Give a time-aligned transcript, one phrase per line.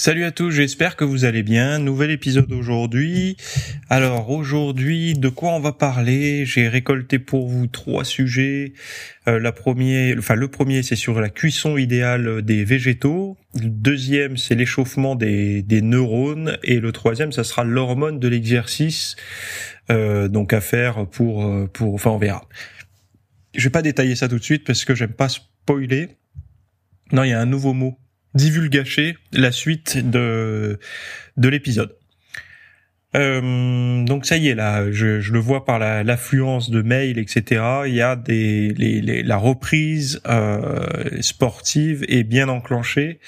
[0.00, 1.80] Salut à tous, j'espère que vous allez bien.
[1.80, 3.36] Nouvel épisode aujourd'hui.
[3.90, 6.46] Alors aujourd'hui, de quoi on va parler?
[6.46, 8.74] J'ai récolté pour vous trois sujets.
[9.26, 9.52] Euh, la
[10.16, 13.36] enfin le premier, c'est sur la cuisson idéale des végétaux.
[13.60, 19.16] Le deuxième, c'est l'échauffement des, des neurones, et le troisième, ça sera l'hormone de l'exercice.
[19.90, 22.48] Euh, donc à faire pour euh, pour, enfin on verra.
[23.52, 26.10] Je vais pas détailler ça tout de suite parce que j'aime pas spoiler.
[27.10, 27.98] Non, il y a un nouveau mot
[28.34, 30.78] divulgacher la suite de
[31.36, 31.94] de l'épisode.
[33.16, 37.62] Euh, donc ça y est là, je, je le vois par l'affluence de mails, etc.
[37.86, 40.86] Il y a des les, la reprise euh,
[41.20, 43.18] sportive est bien enclenchée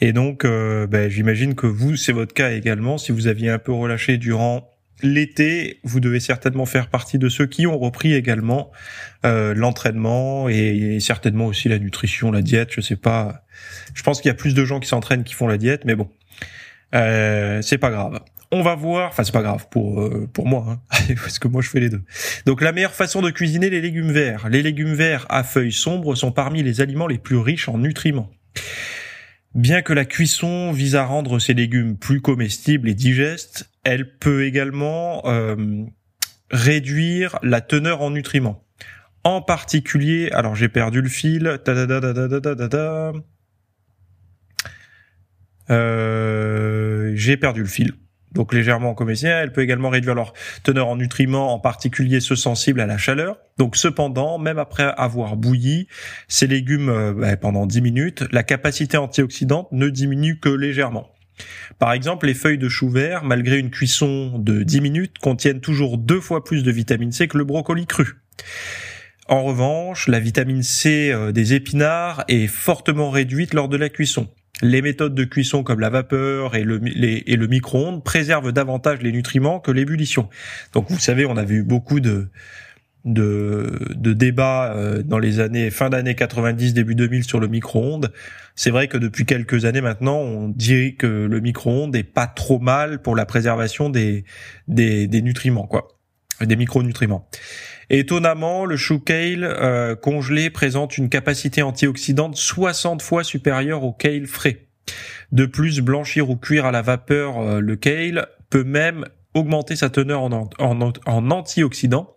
[0.00, 2.96] et donc euh, ben, j'imagine que vous c'est votre cas également.
[2.96, 7.46] Si vous aviez un peu relâché durant l'été, vous devez certainement faire partie de ceux
[7.46, 8.70] qui ont repris également
[9.24, 12.70] euh, l'entraînement et, certainement aussi la nutrition, la diète.
[12.72, 13.44] Je sais pas.
[13.94, 15.94] Je pense qu'il y a plus de gens qui s'entraînent qui font la diète, mais
[15.94, 16.08] bon,
[16.94, 18.20] euh, c'est pas grave.
[18.50, 19.10] On va voir.
[19.10, 21.90] Enfin, c'est pas grave pour euh, pour moi, hein, parce que moi je fais les
[21.90, 22.02] deux.
[22.46, 24.48] Donc, la meilleure façon de cuisiner les légumes verts.
[24.48, 28.30] Les légumes verts à feuilles sombres sont parmi les aliments les plus riches en nutriments.
[29.58, 34.44] Bien que la cuisson vise à rendre ces légumes plus comestibles et digestes, elle peut
[34.44, 35.84] également euh,
[36.52, 38.64] réduire la teneur en nutriments.
[39.24, 41.58] En particulier, alors j'ai perdu le fil.
[47.16, 47.94] J'ai perdu le fil
[48.32, 49.30] donc légèrement comestible.
[49.30, 53.38] Elle peut également réduire leur teneur en nutriments, en particulier ceux sensibles à la chaleur.
[53.56, 55.88] Donc cependant, même après avoir bouilli
[56.28, 61.10] ces légumes euh, bah, pendant 10 minutes, la capacité antioxydante ne diminue que légèrement.
[61.78, 65.98] Par exemple, les feuilles de chou vert, malgré une cuisson de 10 minutes, contiennent toujours
[65.98, 68.16] deux fois plus de vitamine C que le brocoli cru.
[69.28, 74.28] En revanche, la vitamine C euh, des épinards est fortement réduite lors de la cuisson.
[74.62, 79.70] Les méthodes de cuisson comme la vapeur et le, micro-ondes préservent davantage les nutriments que
[79.70, 80.28] l'ébullition.
[80.72, 82.28] Donc vous savez, on avait eu beaucoup de,
[83.04, 88.12] de, de débats euh, dans les années fin d'année 90, début 2000 sur le micro-ondes.
[88.56, 92.58] C'est vrai que depuis quelques années maintenant, on dit que le micro-ondes est pas trop
[92.58, 94.24] mal pour la préservation des,
[94.66, 95.97] des, des nutriments, quoi,
[96.40, 97.28] des micronutriments.
[97.90, 104.26] Étonnamment, le chou kale euh, congelé présente une capacité antioxydante 60 fois supérieure au kale
[104.26, 104.66] frais.
[105.32, 109.88] De plus, blanchir ou cuire à la vapeur euh, le kale peut même augmenter sa
[109.88, 112.14] teneur en, en, antioxydants.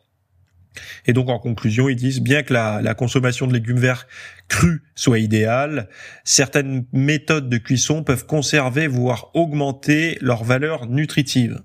[1.05, 4.07] Et donc en conclusion, ils disent bien que la, la, consommation de légumes verts
[4.47, 5.89] crus soit idéale,
[6.23, 11.61] certaines méthodes de cuisson peuvent conserver voire augmenter leur valeur nutritive.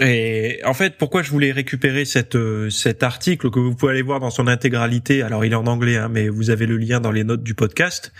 [0.00, 4.02] Et en fait, pourquoi je voulais récupérer cette, euh, cet article que vous pouvez aller
[4.02, 5.22] voir dans son intégralité.
[5.22, 7.54] Alors, il est en anglais, hein, mais vous avez le lien dans les notes du
[7.54, 8.12] podcast.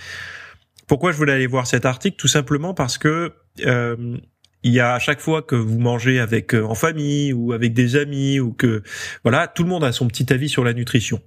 [0.88, 2.16] Pourquoi je voulais aller voir cet article?
[2.16, 3.32] Tout simplement parce que
[3.64, 4.16] euh,
[4.64, 7.74] il y a à chaque fois que vous mangez avec euh, en famille ou avec
[7.74, 8.82] des amis ou que
[9.22, 11.20] voilà, tout le monde a son petit avis sur la nutrition.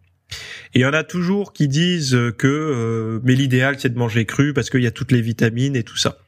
[0.73, 4.53] Et il y en a toujours qui disent que mais l'idéal c'est de manger cru
[4.53, 6.19] parce qu'il y a toutes les vitamines et tout ça.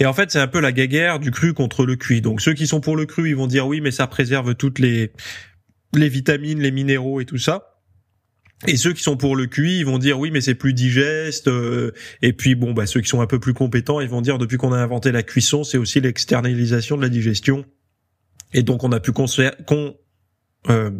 [0.00, 2.22] Et en fait, c'est un peu la guéguerre du cru contre le cuit.
[2.22, 4.78] Donc ceux qui sont pour le cru, ils vont dire oui, mais ça préserve toutes
[4.78, 5.12] les
[5.94, 7.70] les vitamines, les minéraux et tout ça.
[8.66, 11.48] Et ceux qui sont pour le cuit, ils vont dire oui, mais c'est plus digeste.
[11.48, 14.38] Euh, et puis bon, bah ceux qui sont un peu plus compétents, ils vont dire
[14.38, 17.64] depuis qu'on a inventé la cuisson, c'est aussi l'externalisation de la digestion.
[18.52, 19.96] Et donc on a pu construire, con,
[20.68, 20.90] euh,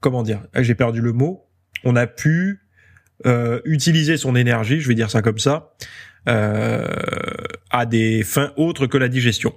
[0.00, 1.46] comment dire, ah, j'ai perdu le mot.
[1.84, 2.60] On a pu
[3.26, 5.74] euh, utiliser son énergie, je vais dire ça comme ça,
[6.26, 9.54] à des fins autres que la digestion.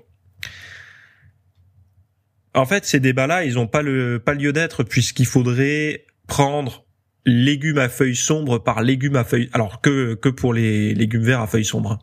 [2.55, 6.85] En fait, ces débats-là, ils n'ont pas le pas lieu d'être puisqu'il faudrait prendre
[7.25, 11.41] légumes à feuilles sombres par légumes à feuilles, alors que que pour les légumes verts
[11.41, 11.99] à feuilles sombres,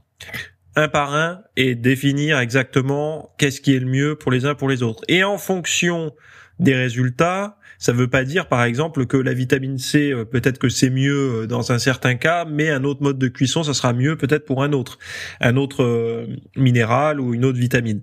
[0.77, 4.69] un par un et définir exactement qu'est-ce qui est le mieux pour les uns pour
[4.69, 5.03] les autres.
[5.09, 6.13] Et en fonction
[6.61, 10.69] des résultats, ça veut pas dire, par exemple, que la vitamine C, euh, peut-être que
[10.69, 13.95] c'est mieux euh, dans un certain cas, mais un autre mode de cuisson, ça sera
[13.95, 14.99] mieux peut-être pour un autre,
[15.41, 16.27] un autre euh,
[16.57, 18.03] minéral ou une autre vitamine.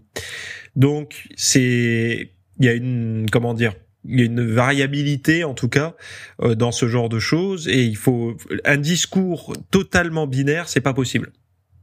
[0.75, 5.67] Donc, c'est, il y a une, comment dire, il y a une variabilité en tout
[5.67, 5.95] cas
[6.39, 11.33] dans ce genre de choses et il faut un discours totalement binaire, c'est pas possible.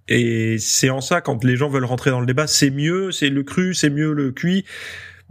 [0.08, 3.28] Et c'est en ça, quand les gens veulent rentrer dans le débat, c'est mieux, c'est
[3.28, 4.64] le cru, c'est mieux le cuit.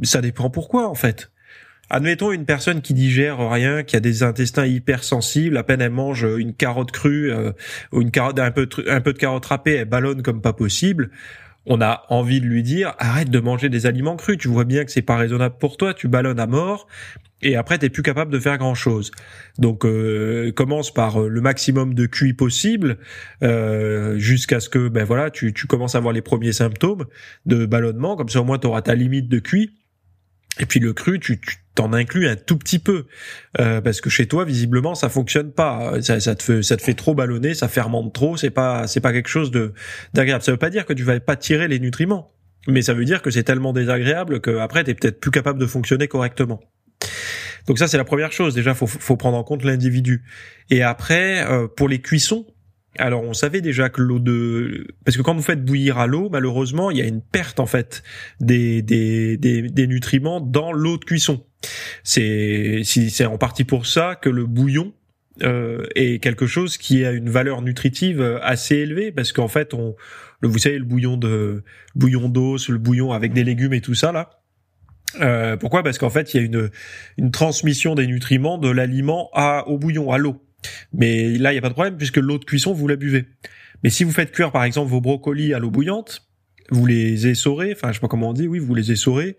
[0.04, 1.32] Ça dépend pourquoi, en fait.
[1.94, 6.24] Admettons une personne qui digère rien, qui a des intestins hypersensibles, à peine elle mange
[6.24, 7.52] une carotte crue euh,
[7.92, 11.12] ou une carotte un peu un peu de carotte râpée, elle ballonne comme pas possible.
[11.68, 14.40] On a envie de lui dire arrête de manger des aliments crus.
[14.40, 15.94] Tu vois bien que c'est pas raisonnable pour toi.
[15.94, 16.88] Tu ballonnes à mort
[17.44, 19.12] et après t'es plus capable de faire grand chose.
[19.60, 22.98] Donc euh, commence par euh, le maximum de cuit possible
[23.44, 27.06] euh, jusqu'à ce que ben voilà tu, tu commences à avoir les premiers symptômes
[27.46, 28.16] de ballonnement.
[28.16, 29.76] Comme ça au moins tu auras ta limite de cuit.
[30.60, 31.40] Et puis le cru, tu
[31.76, 33.08] t'en inclus un tout petit peu
[33.60, 36.02] euh, parce que chez toi visiblement ça fonctionne pas.
[36.02, 38.38] Ça, ça, te fait ça te fait trop ballonner, ça fermente trop.
[38.38, 39.74] C'est pas c'est pas quelque chose de
[40.14, 40.44] d'agréable.
[40.44, 42.32] Ça veut pas dire que tu vas pas tirer les nutriments,
[42.68, 45.66] mais ça veut dire que c'est tellement désagréable que après t'es peut-être plus capable de
[45.66, 46.62] fonctionner correctement.
[47.66, 48.54] Donc ça c'est la première chose.
[48.54, 50.24] Déjà faut faut prendre en compte l'individu.
[50.70, 52.46] Et après euh, pour les cuissons,
[52.98, 56.30] alors on savait déjà que l'eau de parce que quand vous faites bouillir à l'eau,
[56.32, 58.04] malheureusement, il y a une perte en fait
[58.40, 61.46] des des des, des nutriments dans l'eau de cuisson.
[62.04, 64.94] C'est c'est en partie pour ça que le bouillon
[65.42, 69.96] euh, est quelque chose qui a une valeur nutritive assez élevée parce qu'en fait on
[70.42, 71.64] vous savez le bouillon de
[71.96, 74.30] bouillon d'os, le bouillon avec des légumes et tout ça là.
[75.22, 75.84] Euh, pourquoi?
[75.84, 76.70] Parce qu'en fait, il y a une,
[77.18, 80.42] une transmission des nutriments de l'aliment à au bouillon, à l'eau.
[80.94, 83.26] Mais là, il n'y a pas de problème puisque l'eau de cuisson, vous la buvez.
[83.84, 86.28] Mais si vous faites cuire, par exemple, vos brocolis à l'eau bouillante,
[86.70, 89.38] vous les essorez, enfin, je sais pas comment on dit, oui, vous les essorez,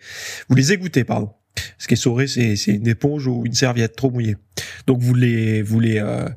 [0.48, 1.30] vous les égouttez, pardon.
[1.78, 4.36] Ce essoré, c'est, c'est une éponge ou une serviette trop mouillée.
[4.86, 6.28] Donc vous les, vous les, euh,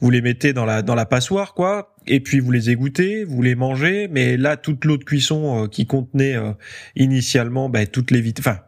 [0.00, 3.42] vous les mettez dans la dans la passoire, quoi, et puis vous les égouttez, vous
[3.42, 4.08] les mangez.
[4.08, 6.52] Mais là, toute l'eau de cuisson euh, qui contenait euh,
[6.96, 8.60] initialement, ben, toutes les vites, enfin,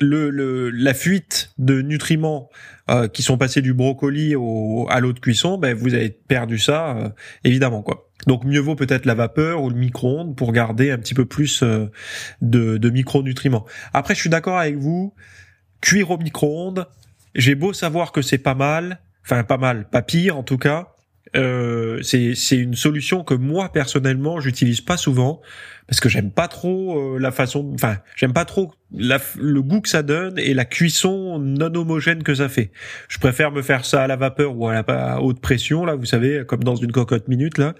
[0.00, 2.48] le, la fuite de nutriments
[2.90, 6.58] euh, qui sont passés du brocoli au, à l'eau de cuisson, ben vous avez perdu
[6.58, 7.08] ça euh,
[7.44, 8.08] évidemment quoi.
[8.26, 11.62] Donc mieux vaut peut-être la vapeur ou le micro-ondes pour garder un petit peu plus
[11.62, 11.86] euh,
[12.42, 13.64] de, de micronutriments.
[13.94, 15.14] Après, je suis d'accord avec vous,
[15.80, 16.86] cuire au micro-ondes,
[17.34, 20.88] j'ai beau savoir que c'est pas mal, enfin pas mal, pas pire en tout cas.
[21.32, 25.40] c'est c'est une solution que moi personnellement j'utilise pas souvent
[25.90, 29.88] parce que j'aime pas trop euh, la façon, enfin j'aime pas trop le goût que
[29.88, 32.70] ça donne et la cuisson non homogène que ça fait.
[33.08, 36.04] Je préfère me faire ça à la vapeur ou à la haute pression là, vous
[36.04, 37.74] savez, comme dans une cocotte minute là,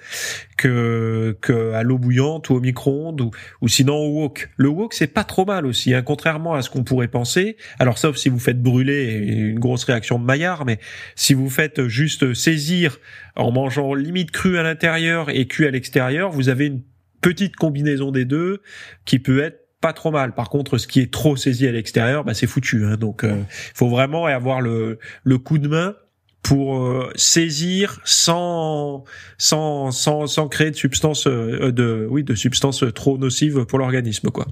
[0.56, 3.30] que que à l'eau bouillante ou au micro-ondes ou,
[3.60, 4.50] ou sinon au wok.
[4.56, 7.56] Le wok c'est pas trop mal aussi, hein, contrairement à ce qu'on pourrait penser.
[7.78, 10.80] Alors sauf si vous faites brûler une grosse réaction de Maillard, mais
[11.14, 12.98] si vous faites juste saisir
[13.36, 16.82] en mangeant limite cru à l'intérieur et cuit à l'extérieur, vous avez une
[17.20, 18.62] petite combinaison des deux
[19.04, 20.34] qui peut être pas trop mal.
[20.34, 22.84] Par contre, ce qui est trop saisi à l'extérieur, bah, c'est foutu.
[22.84, 22.96] Hein.
[22.96, 23.42] Donc, il euh,
[23.74, 25.94] faut vraiment avoir le, le coup de main
[26.42, 29.04] pour euh, saisir sans,
[29.36, 34.30] sans sans sans créer de substances euh, de oui de substances trop nocives pour l'organisme
[34.30, 34.46] quoi.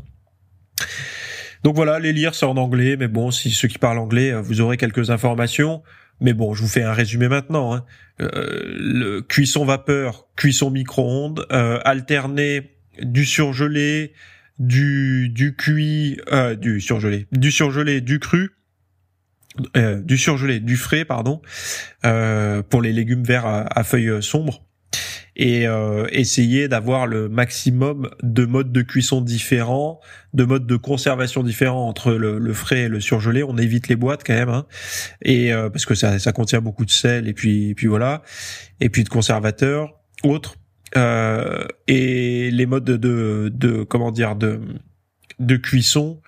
[1.65, 4.61] Donc voilà, les lire c'est en anglais, mais bon, si ceux qui parlent anglais, vous
[4.61, 5.83] aurez quelques informations.
[6.21, 7.75] Mais bon, je vous fais un résumé maintenant.
[7.75, 7.85] Hein.
[8.21, 12.73] Euh, cuisson vapeur, cuisson micro-ondes, euh, alterner
[13.03, 14.13] du surgelé,
[14.59, 18.51] du du cuit, euh, du surgelé, du surgelé, du cru,
[19.77, 21.41] euh, du surgelé, du frais, pardon,
[22.05, 24.68] euh, pour les légumes verts à feuilles sombres
[25.39, 30.01] et euh, essayer d'avoir le maximum de modes de cuisson différents,
[30.35, 33.45] de modes de conservation différents entre le, frais et le surgelé.
[33.45, 34.67] On évite les boîtes quand même, hein,
[35.23, 38.23] et euh, parce que ça, ça contient beaucoup de sel et puis, et puis voilà,
[38.81, 40.57] et puis de conservateurs autres.
[40.97, 44.59] Euh, et les modes de, de, comment dire de
[45.39, 46.21] de cuisson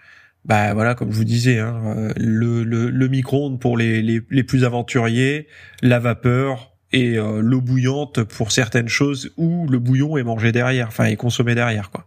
[0.44, 4.44] bah voilà comme je vous disais hein, le, le, le micro-ondes pour les, les, les
[4.44, 5.48] plus aventuriers
[5.82, 10.88] la vapeur et euh, l'eau bouillante pour certaines choses où le bouillon est mangé derrière,
[10.88, 12.06] enfin est consommé derrière quoi.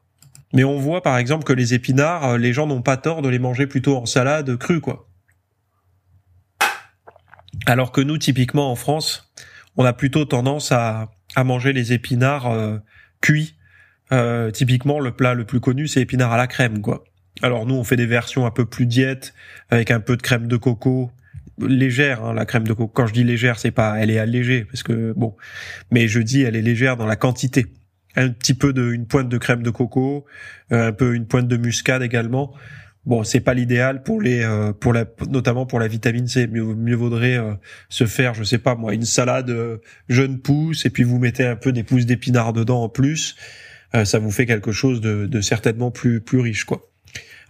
[0.53, 3.29] Mais on voit par exemple que les épinards, euh, les gens n'ont pas tort de
[3.29, 5.07] les manger plutôt en salade crue quoi.
[7.65, 9.31] Alors que nous typiquement en France,
[9.77, 12.77] on a plutôt tendance à, à manger les épinards euh,
[13.21, 13.55] cuits.
[14.11, 17.03] Euh, typiquement le plat le plus connu c'est épinards à la crème quoi.
[17.41, 19.33] Alors nous on fait des versions un peu plus diète
[19.69, 21.09] avec un peu de crème de coco
[21.59, 22.87] légère hein, la crème de coco.
[22.87, 25.35] Quand je dis légère, c'est pas elle est allégée parce que bon,
[25.91, 27.67] mais je dis elle est légère dans la quantité.
[28.15, 30.25] Un petit peu de une pointe de crème de coco,
[30.71, 32.53] euh, un peu une pointe de muscade également.
[33.05, 36.47] Bon, c'est pas l'idéal pour les euh, pour la notamment pour la vitamine C.
[36.47, 37.53] Mieux, mieux vaudrait euh,
[37.89, 39.51] se faire, je sais pas moi, une salade
[40.09, 43.35] jeune pousse et puis vous mettez un peu des pousses d'épinards dedans en plus.
[44.05, 46.92] ça vous fait quelque chose de, de certainement plus plus riche quoi.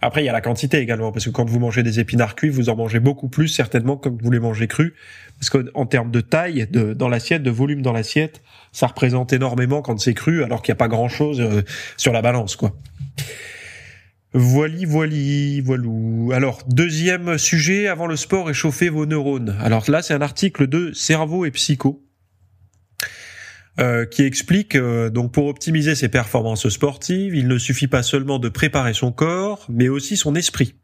[0.00, 2.50] Après, il y a la quantité également, parce que quand vous mangez des épinards cuits,
[2.50, 4.92] vous en mangez beaucoup plus certainement que vous les mangez crus,
[5.38, 9.82] parce qu'en termes de taille de, dans l'assiette, de volume dans l'assiette, ça représente énormément
[9.82, 11.62] quand c'est cru, alors qu'il n'y a pas grand-chose euh,
[11.96, 12.76] sur la balance, quoi.
[14.36, 16.32] Voili, voili, voilou.
[16.34, 19.56] Alors, deuxième sujet, avant le sport, échauffer vos neurones.
[19.60, 22.03] Alors là, c'est un article de Cerveau et Psycho.
[23.80, 28.38] Euh, qui explique euh, donc pour optimiser ses performances sportives, il ne suffit pas seulement
[28.38, 30.76] de préparer son corps, mais aussi son esprit.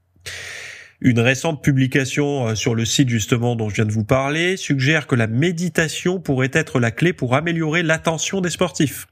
[1.01, 5.07] Une récente publication euh, sur le site justement dont je viens de vous parler suggère
[5.07, 9.07] que la méditation pourrait être la clé pour améliorer l'attention des sportifs.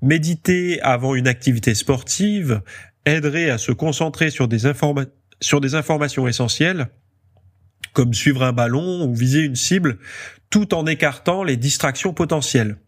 [0.00, 2.62] Méditer avant une activité sportive
[3.04, 4.72] aiderait à se concentrer sur des,
[5.42, 6.86] sur des informations essentielles,
[7.92, 9.98] comme suivre un ballon ou viser une cible,
[10.48, 12.78] tout en écartant les distractions potentielles.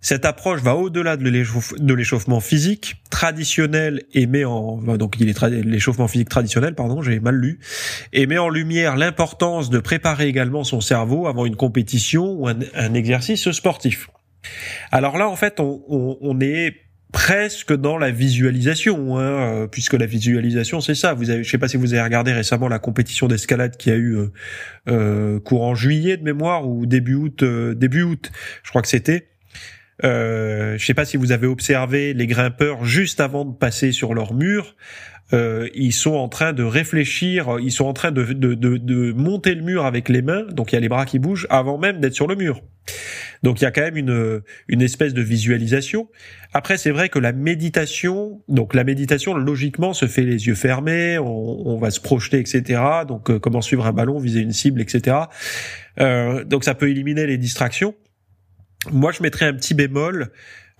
[0.00, 6.76] Cette approche va au-delà de l'échauffement physique traditionnel et met en donc l'échauffement physique traditionnel
[6.76, 7.58] pardon j'ai mal lu
[8.12, 12.94] et met en lumière l'importance de préparer également son cerveau avant une compétition ou un,
[12.94, 14.08] exercice sportif.
[14.92, 16.76] Alors là en fait on, est
[17.12, 21.14] presque dans la visualisation, hein, euh, puisque la visualisation c'est ça.
[21.14, 23.94] Vous avez, je sais pas si vous avez regardé récemment la compétition d'escalade qui a
[23.94, 24.32] eu euh,
[24.88, 28.30] euh courant juillet de mémoire ou début août, euh, début août,
[28.62, 29.28] je crois que c'était.
[30.04, 34.14] Euh, je sais pas si vous avez observé les grimpeurs juste avant de passer sur
[34.14, 34.76] leur mur.
[35.32, 39.12] Euh, ils sont en train de réfléchir, ils sont en train de, de, de, de,
[39.12, 41.76] monter le mur avec les mains, donc il y a les bras qui bougent avant
[41.76, 42.62] même d'être sur le mur.
[43.42, 46.08] Donc il y a quand même une, une espèce de visualisation.
[46.54, 51.18] Après c'est vrai que la méditation, donc la méditation logiquement se fait les yeux fermés,
[51.18, 52.80] on, on va se projeter, etc.
[53.06, 55.16] Donc euh, comment suivre un ballon, viser une cible, etc.
[56.00, 57.94] Euh, donc ça peut éliminer les distractions.
[58.92, 60.30] Moi, je mettrais un petit bémol.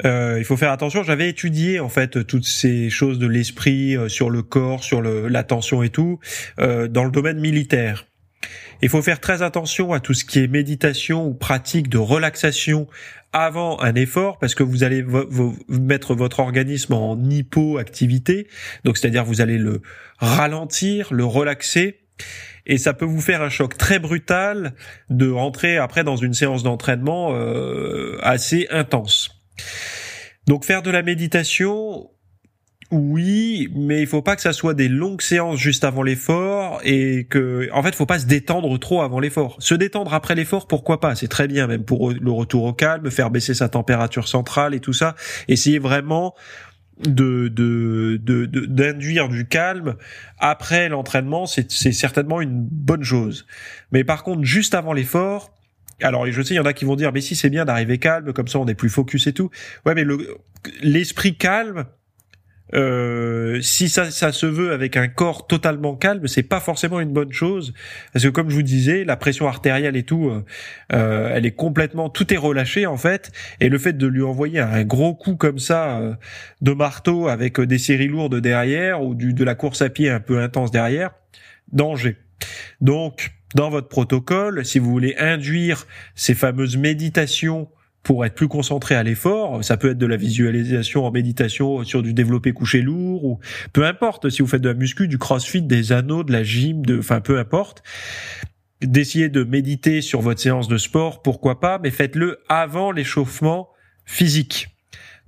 [0.04, 1.02] Euh, il faut faire attention.
[1.02, 5.82] J'avais étudié en fait toutes ces choses de l'esprit euh, sur le corps, sur l'attention
[5.82, 6.20] et tout
[6.58, 8.06] euh, dans le domaine militaire.
[8.80, 12.86] Il faut faire très attention à tout ce qui est méditation ou pratique de relaxation
[13.32, 15.04] avant un effort parce que vous allez
[15.68, 18.46] mettre votre organisme en hypoactivité.
[18.84, 19.82] Donc c'est-à-dire vous allez le
[20.18, 21.98] ralentir, le relaxer
[22.66, 24.74] et ça peut vous faire un choc très brutal
[25.10, 27.34] de rentrer après dans une séance d'entraînement
[28.22, 29.37] assez intense.
[30.46, 32.10] Donc faire de la méditation,
[32.90, 37.26] oui, mais il faut pas que ça soit des longues séances juste avant l'effort et
[37.28, 39.56] que, en fait, faut pas se détendre trop avant l'effort.
[39.58, 41.14] Se détendre après l'effort, pourquoi pas?
[41.14, 44.80] C'est très bien, même pour le retour au calme, faire baisser sa température centrale et
[44.80, 45.16] tout ça.
[45.48, 46.34] Essayez vraiment
[47.06, 49.96] de d'induire de, du calme
[50.38, 53.46] après l'entraînement, c'est certainement une bonne chose.
[53.92, 55.52] Mais par contre, juste avant l'effort,
[56.02, 57.98] alors je sais, il y en a qui vont dire, mais si c'est bien d'arriver
[57.98, 59.50] calme, comme ça on est plus focus et tout.
[59.84, 60.04] Ouais, mais
[60.82, 61.86] l'esprit calme,
[62.74, 67.12] euh, si ça, ça se veut avec un corps totalement calme, c'est pas forcément une
[67.12, 67.72] bonne chose
[68.12, 70.44] parce que comme je vous disais, la pression artérielle et tout, euh,
[70.92, 74.60] euh, elle est complètement, tout est relâché en fait, et le fait de lui envoyer
[74.60, 76.14] un gros coup comme ça euh,
[76.60, 80.20] de marteau avec des séries lourdes derrière ou du, de la course à pied un
[80.20, 81.12] peu intense derrière,
[81.72, 82.16] danger.
[82.80, 87.68] Donc dans votre protocole, si vous voulez induire ces fameuses méditations
[88.02, 89.62] pour être plus concentré à l'effort.
[89.64, 93.38] Ça peut être de la visualisation en méditation sur du développé couché lourd ou
[93.72, 96.84] peu importe si vous faites de la muscu, du crossfit, des anneaux, de la gym,
[96.86, 97.82] de, enfin peu importe.
[98.80, 103.68] D'essayer de méditer sur votre séance de sport, pourquoi pas, mais faites-le avant l'échauffement
[104.06, 104.77] physique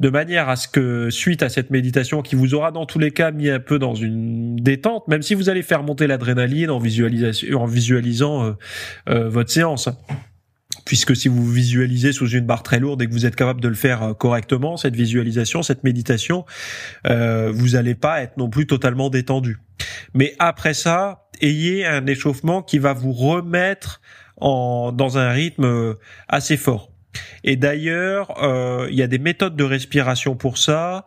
[0.00, 3.10] de manière à ce que suite à cette méditation qui vous aura dans tous les
[3.10, 6.80] cas mis un peu dans une détente, même si vous allez faire monter l'adrénaline en
[6.80, 8.52] en visualisant euh,
[9.08, 9.88] euh, votre séance
[10.84, 13.68] puisque si vous visualisez sous une barre très lourde et que vous êtes capable de
[13.68, 16.44] le faire euh, correctement, cette visualisation, cette méditation,
[17.06, 19.58] euh, vous n'allez pas être non plus totalement détendu.
[20.14, 24.00] Mais après ça, ayez un échauffement qui va vous remettre
[24.36, 25.94] en, dans un rythme euh,
[26.28, 26.89] assez fort.
[27.44, 28.34] Et d'ailleurs,
[28.90, 31.06] il y a des méthodes de respiration pour ça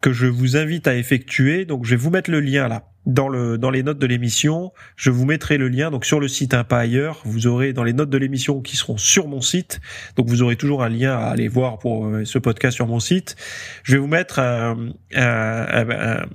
[0.00, 1.64] que je vous invite à effectuer.
[1.64, 4.72] Donc, je vais vous mettre le lien là dans le dans les notes de l'émission.
[4.96, 7.20] Je vous mettrai le lien donc sur le site un pas ailleurs.
[7.24, 9.80] Vous aurez dans les notes de l'émission qui seront sur mon site.
[10.16, 13.00] Donc vous aurez toujours un lien à aller voir pour euh, ce podcast sur mon
[13.00, 13.36] site.
[13.82, 16.26] Je vais vous mettre un, un, un,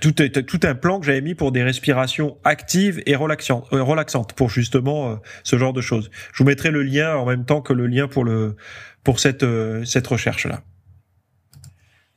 [0.00, 4.34] tout, tout un plan que j'avais mis pour des respirations actives et relaxantes, euh, relaxantes
[4.34, 6.10] pour justement euh, ce genre de choses.
[6.32, 8.56] Je vous mettrai le lien en même temps que le lien pour le
[9.04, 9.46] pour cette
[9.84, 10.62] cette recherche là.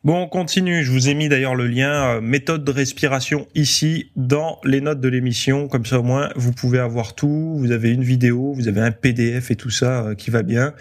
[0.03, 0.84] Bon, on continue.
[0.84, 5.00] Je vous ai mis d'ailleurs le lien euh, méthode de respiration ici dans les notes
[5.00, 5.70] de l'émission.
[5.70, 7.55] Comme ça, au moins, vous pouvez avoir tout.
[7.58, 10.74] Vous avez une vidéo, vous avez un PDF et tout ça euh, qui va bien.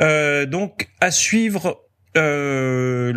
[0.00, 1.83] Euh, donc, à suivre
[2.16, 3.12] euh,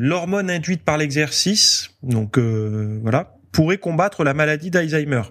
[0.00, 5.22] l'hormone induite par l'exercice, donc euh, voilà, pourrait combattre la maladie d'Alzheimer.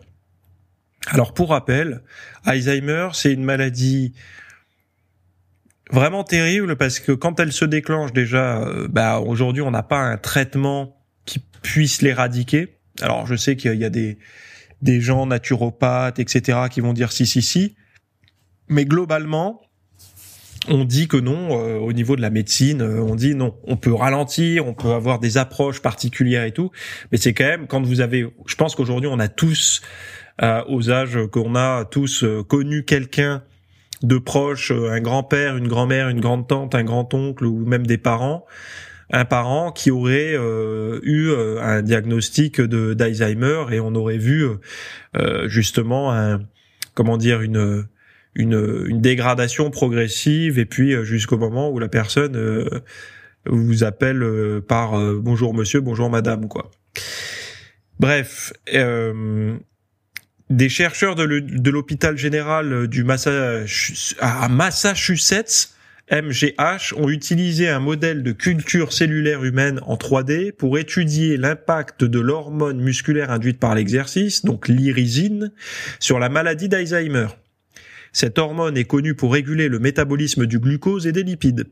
[1.07, 2.01] Alors pour rappel,
[2.43, 4.13] Alzheimer, c'est une maladie
[5.91, 9.99] vraiment terrible parce que quand elle se déclenche déjà, euh, bah, aujourd'hui on n'a pas
[9.99, 12.79] un traitement qui puisse l'éradiquer.
[13.01, 14.17] Alors je sais qu'il y a des
[14.81, 17.75] des gens naturopathes, etc., qui vont dire si si si,
[18.67, 19.61] mais globalement,
[20.67, 23.77] on dit que non, euh, au niveau de la médecine, euh, on dit non, on
[23.77, 26.72] peut ralentir, on peut avoir des approches particulières et tout,
[27.12, 29.81] mais c'est quand même quand vous avez, je pense qu'aujourd'hui on a tous,
[30.41, 33.43] euh, aux âges qu'on a tous connu quelqu'un
[34.01, 38.45] de proche, un grand-père, une grand-mère, une grande-tante, un grand-oncle ou même des parents,
[39.12, 40.34] un parent qui aurait
[41.03, 41.31] eu
[41.62, 44.45] un diagnostic de d'Alzheimer et on aurait vu
[45.45, 46.41] justement un,
[46.93, 47.86] comment dire, une
[48.35, 52.69] une, dégradation progressive et puis euh, jusqu'au moment où la personne euh,
[53.45, 56.71] vous appelle euh, par bonjour monsieur, bonjour madame quoi.
[57.99, 58.51] Bref,
[60.49, 65.75] des chercheurs de l'hôpital général du Massachusetts, à Massachusetts
[66.11, 72.19] MGH ont utilisé un modèle de culture cellulaire humaine en 3D pour étudier l'impact de
[72.19, 75.51] l'hormone musculaire induite par l'exercice, donc l'irisine,
[75.99, 77.27] sur la maladie d'Alzheimer.
[78.15, 81.65] Cette hormone est connue pour réguler le métabolisme du glucose et des lipides.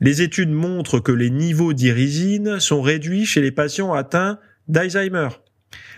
[0.00, 5.28] Les études montrent que les niveaux d'irisine sont réduits chez les patients atteints d'Alzheimer.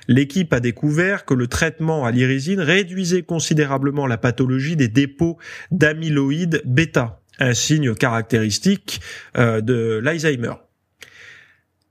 [0.06, 5.38] L'équipe a découvert que le traitement à l'irisine réduisait considérablement la pathologie des dépôts
[5.70, 9.00] d'amyloïde bêta, un signe caractéristique
[9.38, 10.56] euh, de l'Alzheimer.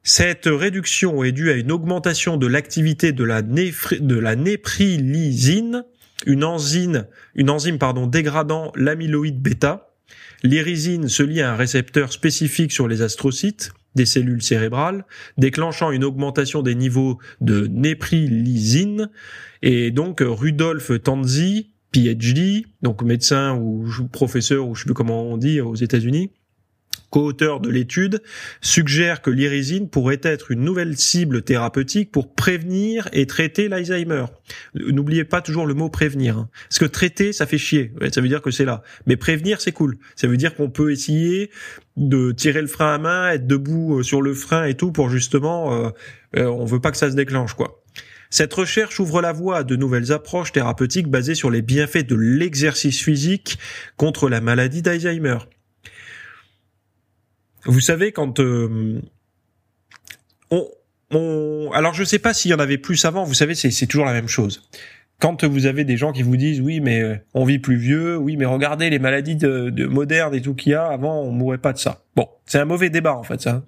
[0.04, 5.86] Cette réduction est due à une augmentation de l'activité de la, de la néprilysine,
[6.26, 9.94] une enzyme, une enzyme pardon, dégradant l'amyloïde bêta.
[10.44, 15.06] L'irisine se lie à un récepteur spécifique sur les astrocytes des cellules cérébrales,
[15.38, 19.10] déclenchant une augmentation des niveaux de néprilysine.
[19.62, 25.38] Et donc Rudolf Tanzi, PhD, donc médecin ou professeur ou je sais plus comment on
[25.38, 26.32] dit aux États-Unis,
[27.10, 28.22] co-auteur de l'étude,
[28.62, 34.26] suggère que l'irisine pourrait être une nouvelle cible thérapeutique pour prévenir et traiter l'Alzheimer.
[34.76, 36.38] N'oubliez pas toujours le mot prévenir.
[36.38, 36.50] Hein.
[36.70, 37.94] Parce que traiter, ça fait chier.
[38.12, 38.84] ça veut dire que c'est là.
[39.06, 39.98] Mais prévenir, c'est cool.
[40.16, 41.50] Ça veut dire qu'on peut essayer
[41.98, 45.10] de tirer le frein à main, être debout euh, sur le frein et tout pour
[45.10, 45.90] justement, euh,
[46.38, 47.84] euh, on veut pas que ça se déclenche, quoi.
[48.32, 52.16] Cette recherche ouvre la voie à de nouvelles approches thérapeutiques basées sur les bienfaits de
[52.16, 53.58] l'exercice physique
[53.98, 55.40] contre la maladie d'Alzheimer.
[57.66, 59.02] Vous savez, quand euh,
[60.52, 60.68] on,
[61.12, 63.24] on, alors je sais pas s'il y en avait plus avant.
[63.24, 64.68] Vous savez, c'est toujours la même chose.
[65.20, 68.16] Quand vous avez des gens qui vous disent oui, mais euh, on vit plus vieux,
[68.16, 70.86] oui, mais regardez les maladies de, de modernes et tout qu'il y a.
[70.86, 72.04] Avant, on mourrait pas de ça.
[72.16, 73.64] Bon, c'est un mauvais débat en fait, ça.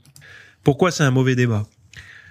[0.64, 1.64] Pourquoi c'est un mauvais débat?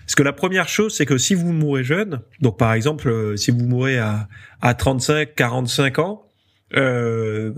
[0.07, 3.37] Parce que la première chose, c'est que si vous mourrez jeune, donc par exemple, euh,
[3.37, 4.29] si vous mourrez à,
[4.63, 6.31] à 35, 45 ans,
[6.77, 7.53] euh,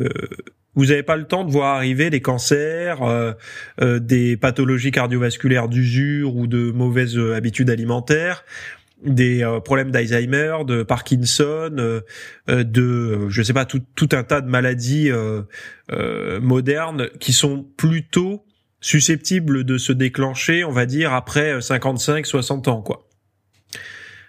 [0.75, 3.33] vous n'avez pas le temps de voir arriver des cancers, euh,
[3.81, 8.45] euh, des pathologies cardiovasculaires d'usure ou de mauvaises euh, habitudes alimentaires,
[9.05, 12.03] des problèmes d'Alzheimer, de Parkinson,
[12.47, 15.11] de je sais pas tout, tout un tas de maladies
[16.41, 18.45] modernes qui sont plutôt
[18.81, 23.09] susceptibles de se déclencher, on va dire après 55 60 ans quoi.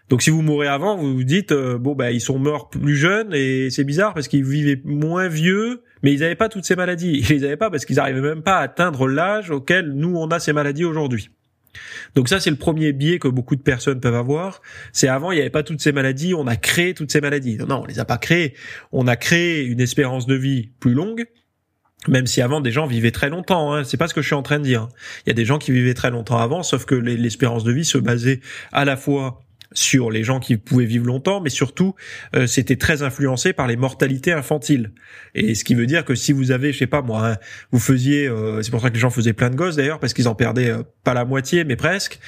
[0.10, 3.32] Donc si vous mourrez avant, vous vous dites bon bah ils sont morts plus jeunes
[3.32, 7.19] et c'est bizarre parce qu'ils vivaient moins vieux mais ils n'avaient pas toutes ces maladies.
[7.21, 10.27] Ils les avaient pas parce qu'ils n'arrivaient même pas à atteindre l'âge auquel nous on
[10.27, 11.29] a ces maladies aujourd'hui.
[12.13, 14.61] Donc ça c'est le premier biais que beaucoup de personnes peuvent avoir.
[14.91, 17.57] C'est avant il n'y avait pas toutes ces maladies, on a créé toutes ces maladies.
[17.57, 18.53] Non, non, on les a pas créées.
[18.91, 21.25] On a créé une espérance de vie plus longue.
[22.09, 23.85] Même si avant des gens vivaient très longtemps, hein.
[23.85, 24.89] c'est pas ce que je suis en train de dire.
[25.25, 27.85] Il y a des gens qui vivaient très longtemps avant, sauf que l'espérance de vie
[27.85, 28.41] se basait
[28.73, 29.41] à la fois
[29.73, 31.95] sur les gens qui pouvaient vivre longtemps, mais surtout
[32.36, 34.91] euh, c'était très influencé par les mortalités infantiles.
[35.36, 37.38] Et ce qui veut dire que si vous avez, je sais pas moi, hein,
[37.71, 40.13] vous faisiez, euh, c'est pour ça que les gens faisaient plein de gosses d'ailleurs, parce
[40.13, 42.19] qu'ils en perdaient euh, pas la moitié, mais presque.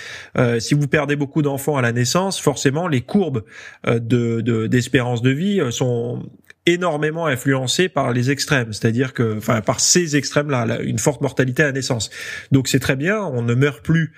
[0.60, 3.44] si vous perdez beaucoup d'enfants à la naissance, forcément les courbes
[3.88, 6.30] de d'espérance de, vie sont
[6.66, 11.68] énormément influencées par les extrêmes, c'est-à-dire que, enfin, par ces extrêmes-là, une forte mortalité à
[11.68, 12.10] la naissance.
[12.52, 14.14] Donc c'est très bien, on ne meurt plus,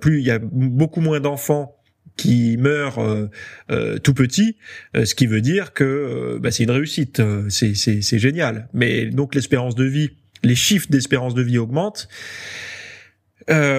[0.00, 1.81] plus il y a beaucoup moins d'enfants
[2.16, 3.28] qui meurt euh,
[3.70, 4.56] euh, tout petit,
[4.96, 8.68] euh, ce qui veut dire que bah, c'est une réussite, c'est, c'est, génial.
[8.74, 10.10] Mais donc l'espérance de vie,
[10.42, 12.08] les chiffres d'espérance de vie augmentent.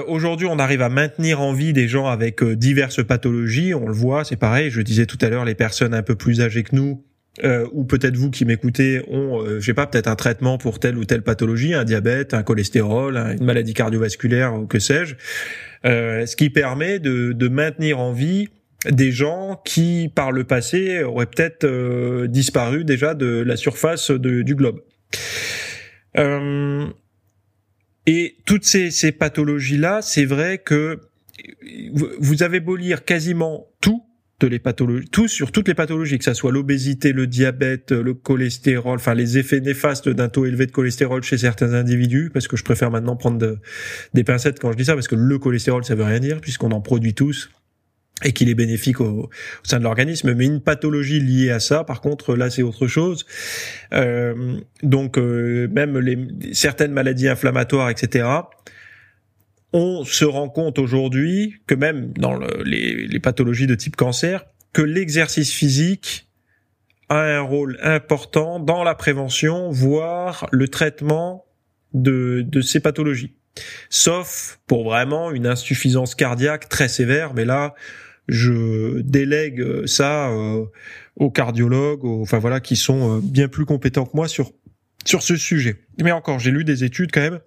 [0.08, 3.74] Aujourd'hui, on arrive à maintenir en vie des gens avec diverses pathologies.
[3.74, 4.70] On le voit, c'est pareil.
[4.70, 7.02] Je disais tout à l'heure, les personnes un peu plus âgées que nous
[7.44, 10.80] euh, ou peut-être vous qui m'écoutez ont, euh, je sais pas, peut-être un traitement pour
[10.80, 15.16] telle ou telle pathologie, un diabète, un cholestérol, une maladie cardiovasculaire ou que sais-je,
[15.86, 18.50] euh, ce qui permet de, maintenir en vie
[18.90, 24.56] des gens qui, par le passé, auraient peut-être euh, disparu déjà de la surface du
[24.56, 24.82] globe.
[28.06, 31.00] et toutes ces, ces pathologies-là, c'est vrai que
[32.20, 34.03] vous avez beau quasiment tout,
[34.42, 38.96] les pathologies, tout sur toutes les pathologies, que ça soit l'obésité, le diabète, le cholestérol,
[38.96, 42.64] enfin les effets néfastes d'un taux élevé de cholestérol chez certains individus, parce que je
[42.64, 43.58] préfère maintenant prendre
[44.14, 46.72] des pincettes quand je dis ça, parce que le cholestérol ça veut rien dire puisqu'on
[46.72, 47.50] en produit tous
[48.24, 49.30] et qu'il est bénéfique au,
[49.64, 53.26] sein de l'organisme, mais une pathologie liée à ça, par contre, là, c'est autre chose.
[53.94, 56.18] Euh, donc, euh, même les,
[56.54, 58.26] certaines maladies inflammatoires, etc.,
[59.74, 65.52] on se rend compte aujourd'hui que même dans les, pathologies de type cancer, que l'exercice
[65.52, 66.30] physique
[67.10, 71.46] a un rôle important dans la prévention, voire le traitement
[71.94, 73.36] de, ces pathologies.
[73.90, 77.76] Sauf pour vraiment une insuffisance cardiaque très sévère, mais là,
[78.28, 80.66] je délègue ça euh,
[81.18, 84.52] aux cardiologues, enfin voilà, qui sont euh, bien plus compétents que moi sur
[85.06, 85.82] sur ce sujet.
[86.02, 87.40] Mais encore, j'ai lu des études quand même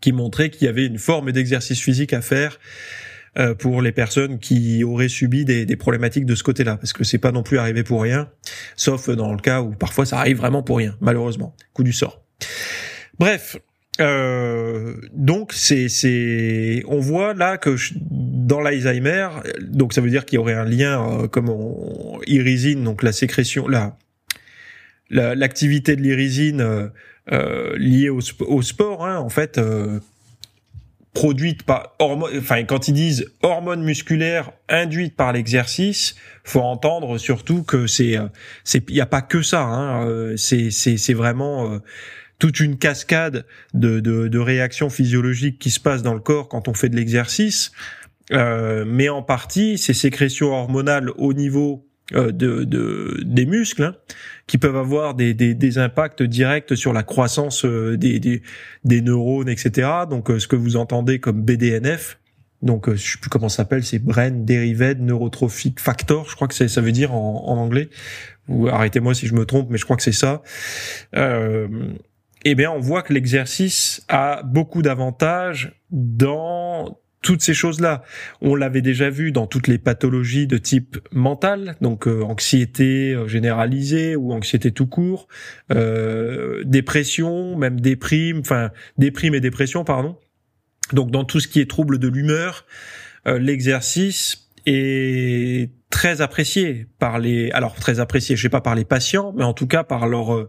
[0.00, 2.58] qui montrait qu'il y avait une forme d'exercice physique à faire
[3.38, 7.04] euh, pour les personnes qui auraient subi des, des problématiques de ce côté-là, parce que
[7.04, 8.30] c'est pas non plus arrivé pour rien,
[8.76, 12.22] sauf dans le cas où parfois ça arrive vraiment pour rien, malheureusement, coup du sort.
[13.18, 13.56] Bref,
[14.00, 17.76] euh, donc c'est c'est on voit là que
[18.10, 19.28] dans l'Alzheimer,
[19.60, 23.12] donc ça veut dire qu'il y aurait un lien euh, comme on, irisine, donc la
[23.12, 23.96] sécrétion, la
[25.08, 26.88] l'activité de l'irisine euh,
[27.32, 30.00] euh, liée au, au, sport, hein, en fait, euh,
[31.12, 37.62] produite par hormones, enfin quand ils disent hormones musculaires induites par l'exercice, faut entendre surtout
[37.62, 38.16] que c'est
[38.64, 41.80] c'est il y a pas que ça, hein, c'est c'est c'est vraiment
[42.38, 46.68] toute une cascade de, de, de, réactions physiologiques qui se passent dans le corps quand
[46.68, 47.72] on fait de l'exercice.
[48.32, 53.96] Euh, mais en partie, ces sécrétions hormonales au niveau euh, de, de, des muscles hein,
[54.46, 58.42] qui peuvent avoir des, des, des, impacts directs sur la croissance euh, des, des,
[58.84, 59.88] des neurones, etc.
[60.08, 62.18] Donc euh, ce que vous entendez comme BDNF,
[62.62, 66.54] donc je sais plus comment ça s'appelle, c'est Brain Derived Neurotrophic Factor, je crois que
[66.54, 67.88] ça veut dire en, en anglais.
[68.48, 70.42] Ou arrêtez-moi si je me trompe, mais je crois que c'est ça.
[71.16, 71.66] Euh,
[72.44, 78.04] eh bien, on voit que l'exercice a beaucoup d'avantages dans toutes ces choses-là.
[78.40, 83.26] On l'avait déjà vu dans toutes les pathologies de type mental, donc euh, anxiété euh,
[83.26, 85.26] généralisée ou anxiété tout court,
[85.72, 90.16] euh, dépression, même déprime, enfin déprime et dépression, pardon.
[90.92, 92.64] Donc dans tout ce qui est trouble de l'humeur,
[93.26, 99.32] l'exercice est très apprécié par les alors très apprécié je sais pas par les patients
[99.36, 100.48] mais en tout cas par leur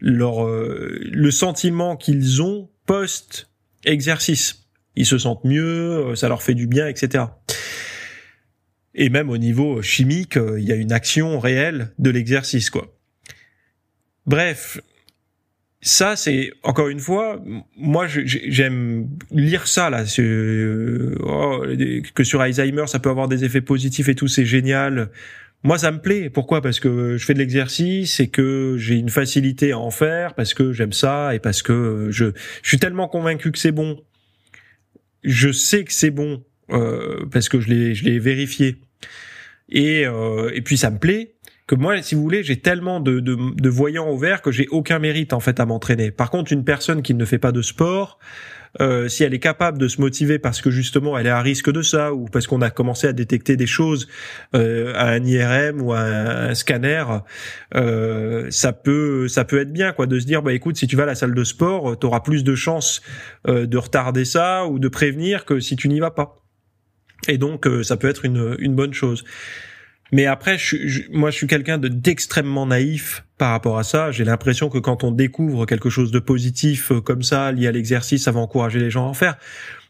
[0.00, 3.48] leur le sentiment qu'ils ont post
[3.86, 4.59] exercice
[4.96, 7.24] ils se sentent mieux, euh, ça leur fait du bien, etc.
[8.94, 12.96] Et même au niveau chimique, euh, il y a une action réelle de l'exercice, quoi.
[14.26, 14.80] Bref,
[15.80, 17.42] ça c'est encore une fois,
[17.76, 20.04] moi j'aime lire ça là,
[21.20, 21.64] oh,
[22.14, 25.10] que sur Alzheimer ça peut avoir des effets positifs et tout, c'est génial.
[25.62, 26.30] Moi ça me plaît.
[26.30, 26.60] Pourquoi?
[26.62, 30.54] Parce que je fais de l'exercice et que j'ai une facilité à en faire, parce
[30.54, 32.26] que j'aime ça et parce que je,
[32.62, 34.02] je suis tellement convaincu que c'est bon
[35.22, 38.76] je sais que c'est bon euh, parce que je l'ai je l'ai vérifié.
[39.68, 41.34] Et euh, et puis ça me plaît
[41.66, 44.66] que moi si vous voulez j'ai tellement de, de, de voyants au vert que j'ai
[44.68, 46.10] aucun mérite en fait à m'entraîner.
[46.10, 48.18] Par contre une personne qui ne fait pas de sport
[48.80, 51.70] euh, si elle est capable de se motiver parce que justement elle est à risque
[51.72, 54.06] de ça ou parce qu'on a commencé à détecter des choses
[54.54, 57.04] euh, à un IRM ou à un, scanner,
[57.74, 60.96] euh, ça peut ça peut être bien quoi de se dire bah écoute si tu
[60.96, 63.02] vas à la salle de sport, tu auras plus de chances
[63.48, 66.36] euh, de retarder ça ou de prévenir que si tu n'y vas pas.
[67.28, 69.24] Et donc euh, ça peut être une une bonne chose.
[70.12, 74.10] Mais après, je, moi, je suis quelqu'un de d'extrêmement naïf par rapport à ça.
[74.10, 77.72] J'ai l'impression que quand on découvre quelque chose de positif euh, comme ça, lié à
[77.72, 79.36] l'exercice, ça va encourager les gens à en faire.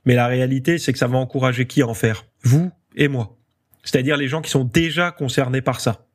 [0.05, 2.25] Mais la réalité, c'est que ça va encourager qui à en faire?
[2.43, 3.37] Vous et moi.
[3.85, 6.07] C'est-à-dire les gens qui sont déjà concernés par ça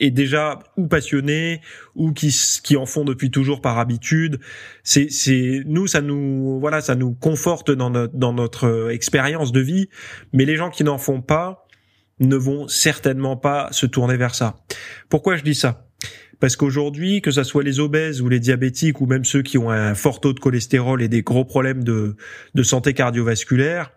[0.00, 1.60] et déjà ou passionnés
[1.94, 4.40] ou qui qui en font depuis toujours par habitude.
[4.82, 9.52] C'est c'est nous ça nous voilà ça nous conforte dans notre dans notre euh, expérience
[9.52, 9.88] de vie.
[10.32, 11.61] Mais les gens qui n'en font pas,
[12.20, 14.58] ne vont certainement pas se tourner vers ça.
[15.08, 15.88] Pourquoi je dis ça?
[16.42, 19.70] Parce qu'aujourd'hui, que ce soit les obèses ou les diabétiques ou même ceux qui ont
[19.70, 22.16] un fort taux de cholestérol et des gros problèmes de,
[22.64, 23.92] santé cardiovasculaire,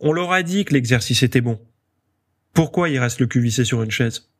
[0.00, 1.60] on leur a dit que l'exercice était bon.
[2.54, 4.30] Pourquoi il reste le cul vissé sur une chaise?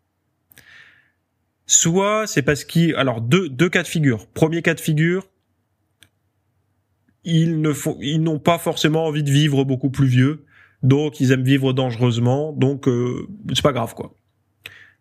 [1.67, 4.27] Soit c'est parce qu'ils, alors deux deux cas de figure.
[4.27, 5.29] Premier cas de figure,
[7.23, 7.62] ils
[8.01, 10.45] ils n'ont pas forcément envie de vivre beaucoup plus vieux,
[10.83, 14.14] donc ils aiment vivre dangereusement, donc euh, c'est pas grave quoi.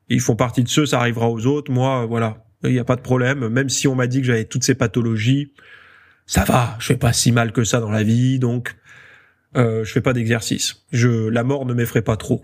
[0.10, 1.72] Ils font partie de ceux, ça arrivera aux autres.
[1.72, 3.48] Moi, voilà, il n'y a pas de problème.
[3.48, 5.54] Même si on m'a dit que j'avais toutes ces pathologies,
[6.26, 8.76] ça va, je fais pas si mal que ça dans la vie, donc
[9.56, 10.86] euh, je fais pas d'exercice.
[10.92, 12.44] Je, la mort ne m'effraie pas trop.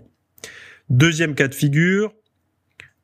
[0.88, 2.17] Deuxième cas de figure, euh,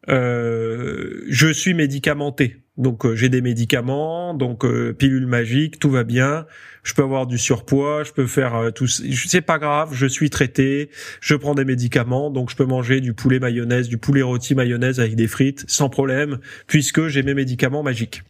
[0.08, 2.64] je suis médicamenté.
[2.76, 6.46] Donc euh, j'ai des médicaments, donc euh, pilule magique, tout va bien.
[6.82, 8.88] Je peux avoir du surpoids, je peux faire euh, tout.
[8.88, 10.90] C'est pas grave, je suis traité,
[11.20, 14.98] je prends des médicaments, donc je peux manger du poulet mayonnaise, du poulet rôti mayonnaise
[14.98, 18.24] avec des frites sans problème, puisque j'ai mes médicaments magiques.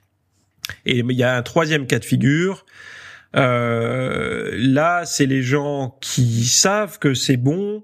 [0.85, 2.67] Et il y a un troisième cas de figure.
[3.33, 7.83] là, c'est les gens qui savent que c'est bon,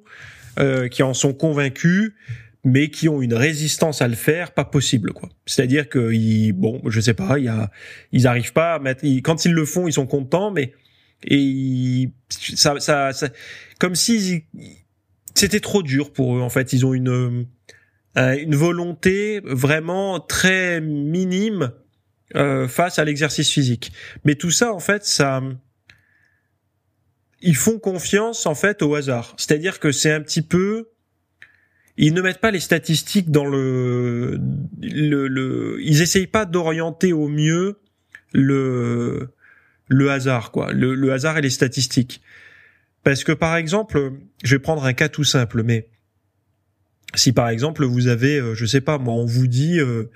[0.91, 2.13] qui en sont convaincus,
[2.65, 5.29] mais qui ont une résistance à le faire pas possible quoi.
[5.47, 7.71] C'est-à-dire que ils, bon, je sais pas, il y a
[8.13, 10.73] ils arrivent pas à mettre quand ils le font, ils sont contents mais
[11.25, 13.29] et ça, ça, ça
[13.79, 14.45] comme si
[15.35, 17.47] c'était trop dur pour eux en fait, ils ont une
[18.19, 21.73] euh, une volonté vraiment très minime
[22.35, 23.93] euh, face à l'exercice physique.
[24.25, 25.41] Mais tout ça en fait, ça
[27.43, 29.35] ils font confiance en fait au hasard.
[29.37, 30.91] C'est-à-dire que c'est un petit peu
[32.03, 34.41] ils ne mettent pas les statistiques dans le,
[34.81, 37.79] le, le ils essayent pas d'orienter au mieux
[38.33, 39.29] le
[39.87, 42.23] le hasard quoi, le, le hasard et les statistiques.
[43.05, 45.89] Parce que par exemple, je vais prendre un cas tout simple, mais
[47.15, 50.11] si par exemple vous avez, euh, je sais pas moi, on vous dit, euh,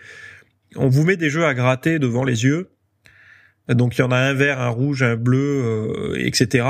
[0.76, 2.70] on vous met des jeux à gratter devant les yeux,
[3.68, 6.66] donc il y en a un vert, un rouge, un bleu, euh, etc.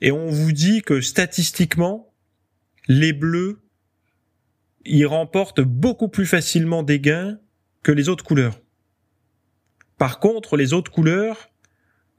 [0.00, 2.14] Et on vous dit que statistiquement,
[2.86, 3.58] les bleus
[4.84, 7.38] il remporte beaucoup plus facilement des gains
[7.82, 8.60] que les autres couleurs.
[9.98, 11.50] Par contre, les autres couleurs,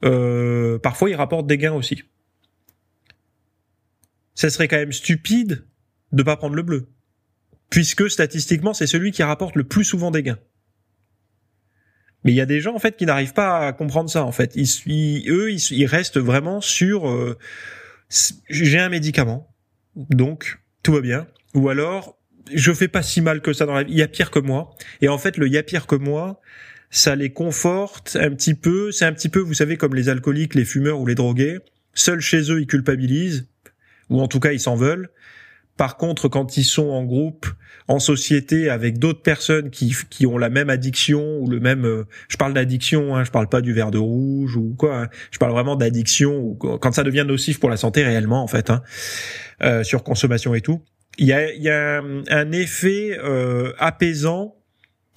[0.04, 2.02] euh, parfois, ils rapportent des gains aussi.
[4.34, 5.66] Ça serait quand même stupide
[6.12, 6.88] de pas prendre le bleu,
[7.70, 10.38] puisque statistiquement, c'est celui qui rapporte le plus souvent des gains.
[12.24, 14.24] Mais il y a des gens en fait qui n'arrivent pas à comprendre ça.
[14.24, 17.38] En fait, ils, eux, ils, restent vraiment sur euh,
[18.50, 19.54] j'ai un médicament,
[19.96, 21.26] donc tout va bien.
[21.54, 22.19] Ou alors
[22.52, 23.92] je fais pas si mal que ça dans la vie.
[23.92, 24.74] Il y a pire que moi.
[25.00, 26.40] Et en fait, le il y a pire que moi,
[26.90, 28.92] ça les conforte un petit peu.
[28.92, 31.58] C'est un petit peu, vous savez, comme les alcooliques, les fumeurs ou les drogués.
[31.94, 33.48] Seuls chez eux, ils culpabilisent,
[34.08, 35.10] ou en tout cas, ils s'en veulent.
[35.76, 37.46] Par contre, quand ils sont en groupe,
[37.88, 42.04] en société, avec d'autres personnes qui, qui ont la même addiction ou le même, euh,
[42.28, 45.04] je parle d'addiction, hein, je parle pas du verre de rouge ou quoi.
[45.04, 48.46] Hein, je parle vraiment d'addiction ou quand ça devient nocif pour la santé réellement en
[48.46, 48.82] fait, hein,
[49.62, 50.82] euh, sur consommation et tout
[51.18, 54.56] il y a, y a, un effet euh, apaisant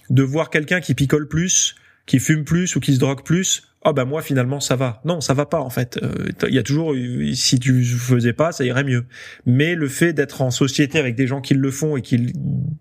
[0.09, 1.75] de voir quelqu'un qui picole plus,
[2.05, 3.69] qui fume plus ou qui se drogue plus.
[3.85, 5.01] Oh ben moi finalement ça va.
[5.03, 5.99] Non, ça va pas en fait.
[6.01, 6.95] Euh, il y a toujours
[7.33, 9.05] si tu faisais pas, ça irait mieux.
[9.45, 12.33] Mais le fait d'être en société avec des gens qui le font et qui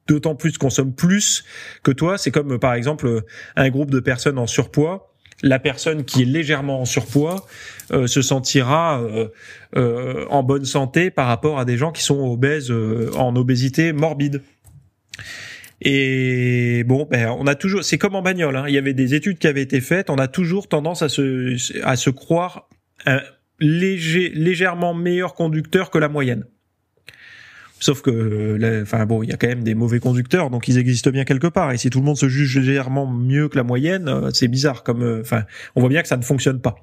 [0.07, 1.45] d'autant plus consomment plus
[1.83, 3.23] que toi, c'est comme par exemple
[3.57, 5.12] un groupe de personnes en surpoids
[5.43, 7.47] la personne qui est légèrement en surpoids
[7.93, 9.29] euh, se sentira euh,
[9.77, 12.73] euh, en bonne santé par rapport à des gens qui sont obèses
[13.17, 14.43] en obésité morbide.
[15.81, 18.57] Et bon, ben, on a toujours, c'est comme en bagnole.
[18.57, 20.11] Hein, il y avait des études qui avaient été faites.
[20.11, 22.69] On a toujours tendance à se à se croire
[23.59, 26.45] légèrement meilleur conducteur que la moyenne.
[27.83, 31.11] Sauf que, enfin bon, il y a quand même des mauvais conducteurs, donc ils existent
[31.11, 31.73] bien quelque part.
[31.73, 34.85] Et si tout le monde se juge légèrement mieux que la moyenne, euh, c'est bizarre.
[34.85, 35.43] Comme, euh, enfin,
[35.75, 36.77] on voit bien que ça ne fonctionne pas.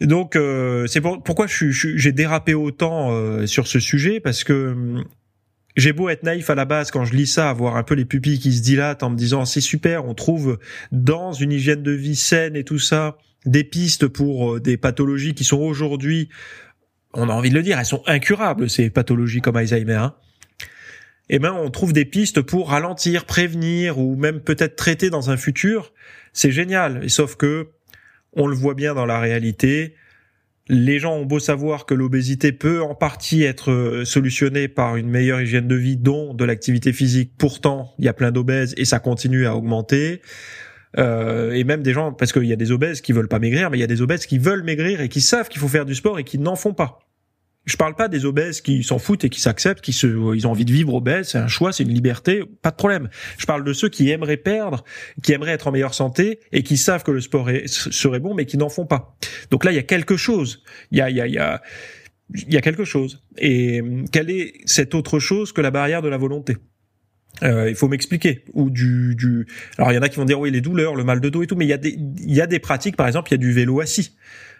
[0.00, 4.18] Donc euh, c'est pourquoi j'ai dérapé autant sur ce sujet?
[4.18, 5.04] Parce que hum,
[5.76, 8.06] j'ai beau être naïf à la base quand je lis ça, avoir un peu les
[8.06, 10.58] pupilles qui se dilatent en me disant c'est super, on trouve
[10.90, 13.16] dans une hygiène de vie saine et tout ça
[13.46, 16.30] des pistes pour des pathologies qui sont aujourd'hui
[17.14, 19.94] on a envie de le dire, elles sont incurables, ces pathologies comme Alzheimer.
[19.94, 20.14] Hein.
[21.28, 25.36] Eh ben, on trouve des pistes pour ralentir, prévenir ou même peut-être traiter dans un
[25.36, 25.92] futur.
[26.32, 27.04] C'est génial.
[27.04, 27.68] Et sauf que,
[28.32, 29.94] on le voit bien dans la réalité,
[30.68, 35.08] les gens ont beau savoir que l'obésité peut en partie être euh, solutionnée par une
[35.08, 37.32] meilleure hygiène de vie, dont de l'activité physique.
[37.38, 40.22] Pourtant, il y a plein d'obèses et ça continue à augmenter.
[40.98, 43.70] Euh, et même des gens, parce qu'il y a des obèses qui veulent pas maigrir,
[43.70, 45.86] mais il y a des obèses qui veulent maigrir et qui savent qu'il faut faire
[45.86, 47.00] du sport et qui n'en font pas.
[47.66, 50.50] Je parle pas des obèses qui s'en foutent et qui s'acceptent, qui se, ils ont
[50.50, 53.10] envie de vivre obèses, c'est un choix, c'est une liberté, pas de problème.
[53.38, 54.82] Je parle de ceux qui aimeraient perdre,
[55.22, 58.46] qui aimeraient être en meilleure santé et qui savent que le sport serait bon, mais
[58.46, 59.16] qui n'en font pas.
[59.50, 60.62] Donc là, il y a quelque chose.
[60.90, 61.62] Il y a, il y a, il y a,
[62.34, 63.22] il y a quelque chose.
[63.36, 66.56] Et quelle est cette autre chose que la barrière de la volonté?
[67.42, 68.44] Il faut m'expliquer.
[68.52, 69.46] Ou du, du
[69.78, 71.42] alors il y en a qui vont dire oui les douleurs le mal de dos
[71.42, 73.34] et tout mais il y a des il y a des pratiques par exemple il
[73.34, 74.16] y a du vélo assis.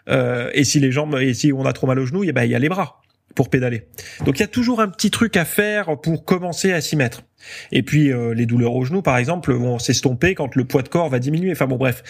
[0.09, 2.43] Euh, et si les jambes et si on a trop mal aux genoux eh ben
[2.43, 3.01] il y a les bras
[3.35, 3.83] pour pédaler.
[4.25, 7.23] Donc il y a toujours un petit truc à faire pour commencer à s'y mettre.
[7.71, 10.89] Et puis euh, les douleurs aux genoux par exemple vont s'estomper quand le poids de
[10.89, 11.51] corps va diminuer.
[11.51, 12.03] Enfin bon bref.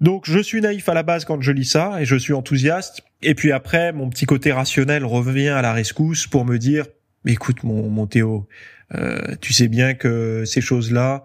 [0.00, 3.02] Donc je suis naïf à la base quand je lis ça et je suis enthousiaste.
[3.22, 6.86] Et puis après, mon petit côté rationnel revient à la rescousse pour me dire,
[7.26, 8.77] écoute mon, mon Théo, euh,
[9.40, 11.24] tu sais bien que ces choses-là,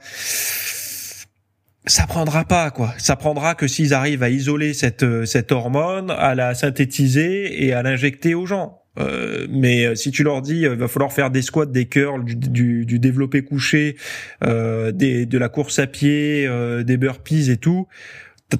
[1.85, 2.93] ça prendra pas quoi.
[2.97, 7.83] Ça prendra que s'ils arrivent à isoler cette cette hormone, à la synthétiser et à
[7.83, 8.83] l'injecter aux gens.
[8.99, 12.23] Euh, mais euh, si tu leur dis, il va falloir faire des squats, des curls,
[12.23, 13.97] du, du, du développé couché,
[14.43, 17.87] euh, des, de la course à pied, euh, des burpees et tout,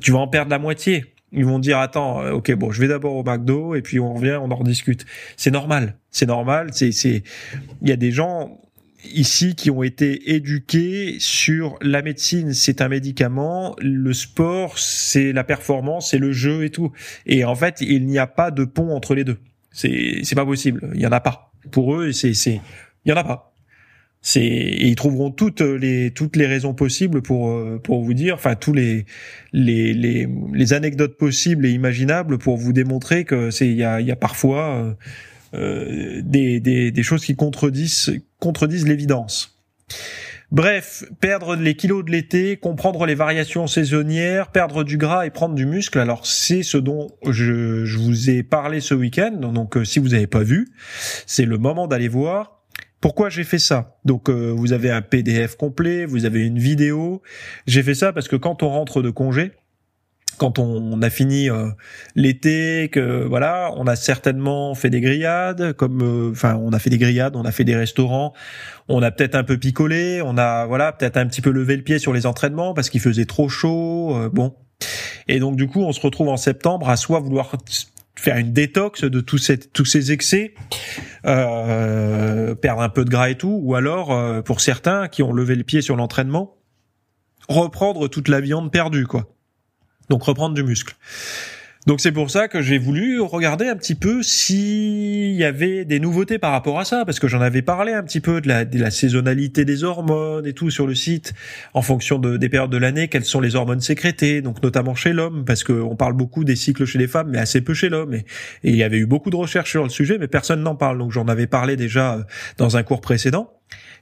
[0.02, 1.06] tu vas en perdre la moitié.
[1.32, 4.38] Ils vont dire attends, ok bon, je vais d'abord au McDo et puis on revient,
[4.42, 5.06] on en rediscute.
[5.36, 6.70] C'est normal, c'est normal.
[6.74, 7.24] C'est c'est
[7.82, 8.60] il y a des gens
[9.06, 15.44] ici qui ont été éduqués sur la médecine, c'est un médicament, le sport, c'est la
[15.44, 16.92] performance, c'est le jeu et tout.
[17.26, 19.38] Et en fait, il n'y a pas de pont entre les deux.
[19.72, 20.92] C'est c'est pas possible.
[20.94, 21.52] Il y en a pas.
[21.72, 22.62] Pour eux, c'est c'est
[23.06, 23.54] il y en a pas.
[24.22, 28.74] C'est ils trouveront toutes les toutes les raisons possibles pour pour vous dire, enfin tous
[28.74, 29.06] les
[29.52, 34.00] les les, les anecdotes possibles et imaginables pour vous démontrer que c'est il y a
[34.00, 34.94] il y a parfois euh,
[35.54, 39.54] des, des, des choses qui contredisent, contredisent l'évidence.
[40.54, 45.56] Bref, perdre les kilos de l'été, comprendre les variations saisonnières, perdre du gras et prendre
[45.56, 45.98] du muscle.
[45.98, 49.32] Alors c'est ce dont je, je, vous ai parlé ce week-end.
[49.32, 50.68] Donc euh, si vous n'avez pas vu,
[51.26, 52.62] c'est le moment d'aller voir.
[53.02, 57.24] Pourquoi j'ai fait ça Donc euh, vous avez un PDF complet, vous avez une vidéo.
[57.66, 59.54] J'ai fait ça parce que quand on rentre de congé,
[60.38, 61.70] quand on, a fini euh,
[62.16, 66.90] l'été, que voilà, on a certainement fait des grillades, comme euh, enfin on a fait
[66.90, 68.34] des grillades, on a fait des restaurants,
[68.88, 71.84] on a peut-être un peu picolé, on a voilà peut-être un petit peu levé le
[71.84, 74.56] pied sur les entraînements parce qu'il faisait trop chaud, euh, bon.
[75.28, 77.56] Et donc du coup on se retrouve en septembre à soit vouloir
[78.16, 80.54] faire une détox de tous ces tous ces excès,
[81.24, 85.64] perdre un peu de gras et tout, ou alors pour certains qui ont levé le
[85.64, 86.58] pied sur l'entraînement,
[87.48, 89.34] reprendre toute la viande perdue quoi.
[90.10, 90.96] Donc reprendre du muscle.
[91.86, 96.00] Donc c'est pour ça que j'ai voulu regarder un petit peu s'il y avait des
[96.00, 98.92] nouveautés par rapport à ça, parce que j'en avais parlé un petit peu de la,
[98.92, 101.34] saisonnalité des hormones et tout sur le site,
[101.74, 105.12] en fonction de, des périodes de l'année, quelles sont les hormones sécrétées, donc notamment chez
[105.12, 108.14] l'homme, parce qu'on parle beaucoup des cycles chez les femmes, mais assez peu chez l'homme.
[108.14, 108.26] Et,
[108.64, 111.00] et il y avait eu beaucoup de recherches sur le sujet, mais personne n'en parle,
[111.00, 112.24] donc j'en avais parlé déjà euh,
[112.58, 113.50] dans un cours précédent.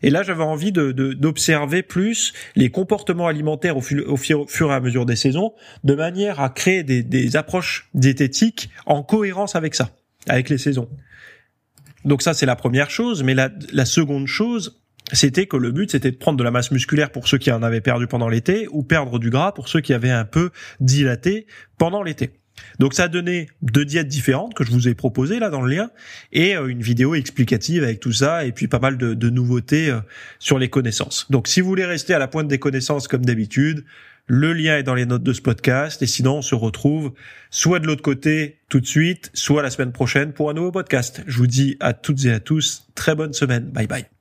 [0.04, 4.80] Et là, j'avais envie de, d'observer plus les comportements alimentaires au, au, fur et à
[4.80, 5.54] mesure des saisons,
[5.84, 9.92] de manière à créer des, des approches diététiques en cohérence avec ça,
[10.28, 10.90] avec les saisons.
[12.06, 13.24] Donc ça, c'est la première chose.
[13.24, 14.82] Mais la, la seconde chose,
[15.14, 17.64] c'était que le but, c'était de prendre de la masse musculaire pour ceux qui en
[17.64, 21.48] avaient perdu pendant l'été, ou perdre du gras pour ceux qui avaient un peu dilaté
[21.78, 22.41] pendant l'été.
[22.80, 25.74] Donc ça a donné deux diètes différentes que je vous ai proposées là dans le
[25.74, 25.90] lien
[26.32, 30.00] et euh, une vidéo explicative avec tout ça et puis pas mal de, nouveautés euh,
[30.40, 31.28] sur les connaissances.
[31.30, 33.86] Donc si vous voulez rester à la pointe des connaissances comme d'habitude,
[34.28, 37.14] le lien est dans les notes de ce podcast et sinon on se retrouve
[37.50, 41.24] soit de l'autre côté tout de suite, soit la semaine prochaine pour un nouveau podcast.
[41.28, 43.66] Je vous dis à toutes et à tous très bonne semaine.
[43.66, 44.21] Bye bye.